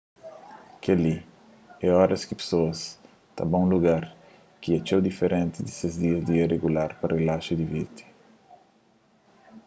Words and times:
kel-li 0.83 1.17
é 1.85 1.87
oras 2.03 2.21
ki 2.27 2.33
pesoas 2.41 2.79
ta 3.35 3.41
ba 3.49 3.57
un 3.63 3.69
lugar 3.75 4.03
ki 4.61 4.69
é 4.77 4.79
txeu 4.83 5.01
diferenti 5.03 5.57
di 5.61 5.71
ses 5.79 5.93
dia 6.03 6.15
a 6.19 6.25
dia 6.29 6.49
rigular 6.53 6.91
pa 6.99 7.05
rilaxa 7.07 7.51
y 7.53 7.59
divirti 7.61 8.03